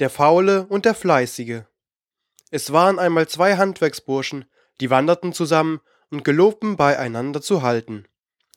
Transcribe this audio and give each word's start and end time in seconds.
Der 0.00 0.10
Faule 0.10 0.66
und 0.66 0.86
der 0.86 0.94
Fleißige. 0.94 1.62
Es 2.50 2.72
waren 2.72 2.98
einmal 2.98 3.28
zwei 3.28 3.56
Handwerksburschen, 3.56 4.44
die 4.80 4.90
wanderten 4.90 5.32
zusammen 5.32 5.80
und 6.10 6.24
gelobten 6.24 6.76
beieinander 6.76 7.40
zu 7.40 7.62
halten. 7.62 8.04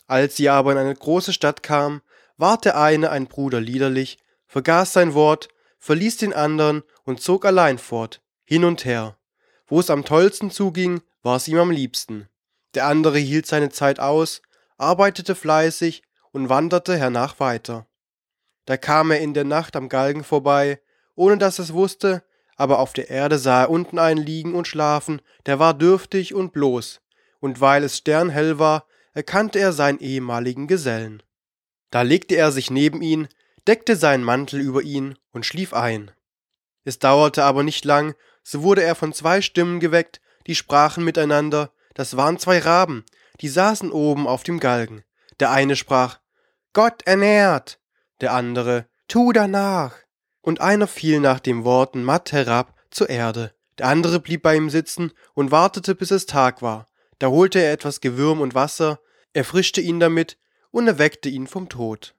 Als 0.07 0.35
sie 0.35 0.49
aber 0.49 0.71
in 0.71 0.79
eine 0.79 0.95
große 0.95 1.33
Stadt 1.33 1.61
kamen, 1.61 2.01
ward 2.37 2.65
der 2.65 2.79
eine 2.79 3.11
ein 3.11 3.27
Bruder 3.27 3.61
liederlich, 3.61 4.17
vergaß 4.47 4.93
sein 4.93 5.13
Wort, 5.13 5.49
verließ 5.77 6.17
den 6.17 6.33
anderen 6.33 6.81
und 7.03 7.21
zog 7.21 7.45
allein 7.45 7.77
fort, 7.77 8.23
hin 8.43 8.63
und 8.63 8.83
her. 8.83 9.19
Wo 9.67 9.79
es 9.79 9.91
am 9.91 10.05
tollsten 10.05 10.49
zuging, 10.49 11.01
war's 11.21 11.47
ihm 11.47 11.59
am 11.59 11.69
liebsten. 11.69 12.27
Der 12.73 12.87
andere 12.87 13.19
hielt 13.19 13.45
seine 13.45 13.69
Zeit 13.69 13.99
aus, 13.99 14.41
arbeitete 14.77 15.35
fleißig 15.35 16.01
und 16.31 16.49
wanderte 16.49 16.97
hernach 16.97 17.39
weiter. 17.39 17.85
Da 18.65 18.75
kam 18.75 19.11
er 19.11 19.19
in 19.19 19.35
der 19.35 19.43
Nacht 19.45 19.75
am 19.75 19.87
Galgen 19.87 20.23
vorbei, 20.23 20.79
ohne 21.17 21.37
dass 21.37 21.59
es 21.59 21.73
wusste, 21.73 22.23
aber 22.55 22.79
auf 22.79 22.93
der 22.93 23.09
Erde 23.09 23.37
sah 23.37 23.63
er 23.63 23.69
unten 23.69 23.99
einen 23.99 24.23
liegen 24.23 24.55
und 24.55 24.67
schlafen, 24.67 25.21
der 25.45 25.59
war 25.59 25.73
dürftig 25.73 26.33
und 26.33 26.53
bloß, 26.53 27.01
und 27.39 27.59
weil 27.59 27.83
es 27.83 27.97
sternhell 27.97 28.59
war, 28.59 28.85
erkannte 29.13 29.59
er 29.59 29.73
seinen 29.73 29.99
ehemaligen 29.99 30.67
Gesellen. 30.67 31.21
Da 31.91 32.03
legte 32.03 32.35
er 32.35 32.51
sich 32.51 32.69
neben 32.69 33.01
ihn, 33.01 33.27
deckte 33.65 33.95
seinen 33.95 34.23
Mantel 34.23 34.61
über 34.61 34.83
ihn 34.83 35.17
und 35.31 35.45
schlief 35.45 35.73
ein. 35.73 36.11
Es 36.83 36.99
dauerte 36.99 37.43
aber 37.43 37.63
nicht 37.63 37.83
lang, 37.83 38.15
so 38.43 38.63
wurde 38.63 38.83
er 38.83 38.95
von 38.95 39.11
zwei 39.11 39.41
Stimmen 39.41 39.79
geweckt, 39.79 40.21
die 40.45 40.55
sprachen 40.55 41.03
miteinander, 41.03 41.71
das 41.95 42.15
waren 42.15 42.37
zwei 42.37 42.59
Raben, 42.59 43.05
die 43.41 43.49
saßen 43.49 43.91
oben 43.91 44.27
auf 44.27 44.43
dem 44.43 44.59
Galgen. 44.59 45.03
Der 45.39 45.51
eine 45.51 45.75
sprach, 45.75 46.19
Gott 46.73 47.01
ernährt, 47.05 47.79
der 48.21 48.33
andere, 48.33 48.85
tu 49.07 49.31
danach 49.31 49.93
und 50.47 50.61
einer 50.61 50.87
fiel 50.87 51.19
nach 51.19 51.41
den 51.41 51.65
Worten 51.65 52.05
matt 52.05 52.31
herab 52.31 52.73
zur 52.89 53.09
Erde. 53.09 53.53
Der 53.79 53.87
andere 53.87 54.21
blieb 54.21 54.43
bei 54.43 54.55
ihm 54.55 54.69
sitzen 54.69 55.11
und 55.33 55.51
wartete, 55.51 55.93
bis 55.93 56.09
es 56.09 56.25
Tag 56.25 56.61
war. 56.61 56.87
Da 57.19 57.27
holte 57.27 57.59
er 57.59 57.73
etwas 57.73 57.99
Gewürm 57.99 58.39
und 58.39 58.55
Wasser, 58.55 59.01
erfrischte 59.33 59.81
ihn 59.81 59.99
damit 59.99 60.37
und 60.71 60.87
erweckte 60.87 61.27
ihn 61.27 61.47
vom 61.47 61.67
Tod. 61.67 62.15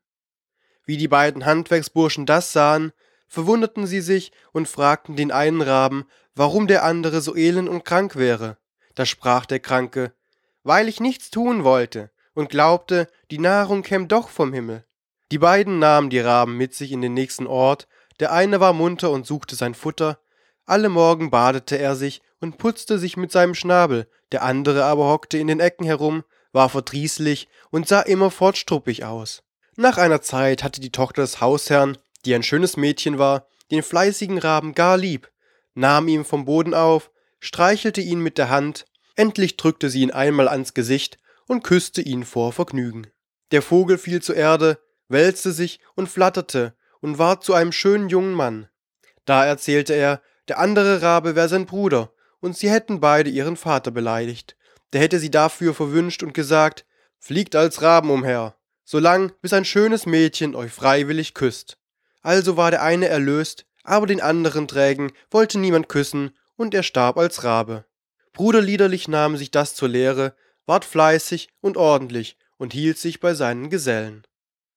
Wie 0.84 0.98
die 0.98 1.08
beiden 1.08 1.46
Handwerksburschen 1.46 2.26
das 2.26 2.52
sahen, 2.52 2.92
verwunderten 3.28 3.86
sie 3.86 4.02
sich 4.02 4.30
und 4.52 4.68
fragten 4.68 5.16
den 5.16 5.32
einen 5.32 5.62
Raben, 5.62 6.04
warum 6.34 6.66
der 6.66 6.84
andere 6.84 7.22
so 7.22 7.34
elend 7.34 7.70
und 7.70 7.86
krank 7.86 8.14
wäre. 8.16 8.58
Da 8.94 9.06
sprach 9.06 9.46
der 9.46 9.60
Kranke, 9.60 10.12
weil 10.64 10.88
ich 10.88 11.00
nichts 11.00 11.30
tun 11.30 11.64
wollte 11.64 12.10
und 12.34 12.50
glaubte, 12.50 13.08
die 13.30 13.38
Nahrung 13.38 13.82
käm 13.82 14.06
doch 14.06 14.28
vom 14.28 14.52
Himmel. 14.52 14.84
Die 15.32 15.38
beiden 15.38 15.78
nahmen 15.78 16.10
die 16.10 16.20
Raben 16.20 16.58
mit 16.58 16.74
sich 16.74 16.92
in 16.92 17.00
den 17.00 17.14
nächsten 17.14 17.46
Ort, 17.46 17.88
der 18.20 18.32
eine 18.32 18.60
war 18.60 18.72
munter 18.72 19.10
und 19.10 19.26
suchte 19.26 19.56
sein 19.56 19.74
Futter, 19.74 20.18
alle 20.66 20.90
Morgen 20.90 21.30
badete 21.30 21.78
er 21.78 21.96
sich 21.96 22.20
und 22.40 22.58
putzte 22.58 22.98
sich 22.98 23.16
mit 23.16 23.32
seinem 23.32 23.54
Schnabel, 23.54 24.06
der 24.32 24.42
andere 24.42 24.84
aber 24.84 25.08
hockte 25.08 25.38
in 25.38 25.46
den 25.46 25.60
Ecken 25.60 25.86
herum, 25.86 26.24
war 26.52 26.68
verdrießlich 26.68 27.48
und 27.70 27.88
sah 27.88 28.00
immerfort 28.00 28.56
struppig 28.56 29.04
aus. 29.04 29.42
Nach 29.76 29.96
einer 29.96 30.20
Zeit 30.20 30.62
hatte 30.62 30.80
die 30.80 30.92
Tochter 30.92 31.22
des 31.22 31.40
Hausherrn, 31.40 31.96
die 32.24 32.34
ein 32.34 32.42
schönes 32.42 32.76
Mädchen 32.76 33.18
war, 33.18 33.46
den 33.70 33.82
fleißigen 33.82 34.38
Raben 34.38 34.74
gar 34.74 34.96
lieb, 34.96 35.30
nahm 35.74 36.08
ihn 36.08 36.24
vom 36.24 36.44
Boden 36.44 36.74
auf, 36.74 37.10
streichelte 37.40 38.00
ihn 38.00 38.20
mit 38.20 38.38
der 38.38 38.50
Hand, 38.50 38.86
endlich 39.16 39.56
drückte 39.56 39.88
sie 39.88 40.02
ihn 40.02 40.10
einmal 40.10 40.48
ans 40.48 40.74
Gesicht 40.74 41.18
und 41.46 41.62
küsste 41.62 42.02
ihn 42.02 42.24
vor 42.24 42.52
Vergnügen. 42.52 43.06
Der 43.52 43.62
Vogel 43.62 43.96
fiel 43.96 44.20
zur 44.20 44.36
Erde, 44.36 44.78
wälzte 45.08 45.52
sich 45.52 45.80
und 45.94 46.08
flatterte 46.08 46.74
und 47.00 47.18
ward 47.18 47.44
zu 47.44 47.54
einem 47.54 47.72
schönen 47.72 48.08
jungen 48.08 48.32
Mann. 48.32 48.68
Da 49.24 49.44
erzählte 49.44 49.94
er, 49.94 50.22
der 50.48 50.58
andere 50.58 51.02
Rabe 51.02 51.36
wär 51.36 51.48
sein 51.48 51.66
Bruder, 51.66 52.12
und 52.40 52.56
sie 52.56 52.70
hätten 52.70 53.00
beide 53.00 53.30
ihren 53.30 53.56
Vater 53.56 53.90
beleidigt. 53.90 54.56
Der 54.92 55.00
hätte 55.00 55.18
sie 55.18 55.30
dafür 55.30 55.74
verwünscht 55.74 56.22
und 56.22 56.34
gesagt, 56.34 56.86
fliegt 57.18 57.56
als 57.56 57.82
Raben 57.82 58.10
umher, 58.10 58.54
solang 58.84 59.32
bis 59.42 59.52
ein 59.52 59.64
schönes 59.64 60.06
Mädchen 60.06 60.54
euch 60.54 60.72
freiwillig 60.72 61.34
küsst. 61.34 61.78
Also 62.22 62.56
war 62.56 62.70
der 62.70 62.82
eine 62.82 63.08
erlöst, 63.08 63.66
aber 63.84 64.06
den 64.06 64.20
anderen 64.20 64.68
Trägen 64.68 65.12
wollte 65.30 65.58
niemand 65.58 65.88
küssen, 65.88 66.30
und 66.56 66.74
er 66.74 66.82
starb 66.82 67.18
als 67.18 67.44
Rabe. 67.44 67.84
Bruder 68.32 68.60
Liederlich 68.60 69.08
nahm 69.08 69.36
sich 69.36 69.50
das 69.50 69.74
zur 69.74 69.88
Lehre, 69.88 70.34
ward 70.66 70.84
fleißig 70.84 71.48
und 71.60 71.76
ordentlich 71.76 72.36
und 72.56 72.72
hielt 72.72 72.98
sich 72.98 73.20
bei 73.20 73.34
seinen 73.34 73.70
Gesellen. 73.70 74.26